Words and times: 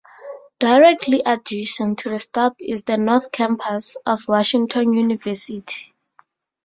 Directly 0.59 1.21
adjacent 1.23 1.99
to 1.99 2.09
the 2.09 2.19
stop 2.19 2.55
is 2.59 2.81
the 2.81 2.97
North 2.97 3.31
Campus 3.31 3.97
of 4.03 4.27
Washington 4.27 4.93
University. 4.95 5.93